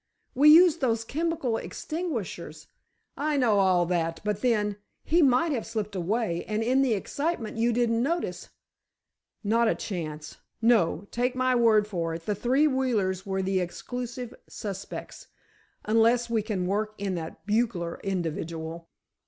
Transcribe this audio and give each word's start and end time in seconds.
We 0.33 0.49
used 0.49 0.81
those 0.81 1.03
chemical 1.03 1.57
extinguishers——" 1.57 2.65
"I 3.15 3.37
know 3.37 3.59
all 3.59 3.85
that—but 3.85 4.41
then—he 4.41 5.21
might 5.21 5.51
have 5.51 5.67
slipped 5.67 5.95
away, 5.95 6.43
and 6.47 6.63
in 6.63 6.81
the 6.81 6.95
excitement 6.95 7.57
you 7.57 7.71
didn't 7.71 8.01
notice——" 8.01 8.49
"Not 9.43 9.67
a 9.67 9.75
chance! 9.75 10.37
No, 10.59 11.07
take 11.11 11.35
my 11.35 11.53
word 11.53 11.85
for 11.87 12.15
it, 12.15 12.25
the 12.25 12.33
three 12.33 12.65
Wheelers 12.65 13.27
are 13.27 13.43
the 13.43 13.59
exclusive 13.59 14.33
suspects—unless 14.49 16.31
we 16.31 16.41
can 16.41 16.65
work 16.65 16.95
in 16.97 17.13
that 17.13 17.45
bugler 17.45 17.99
individual." 18.03 18.89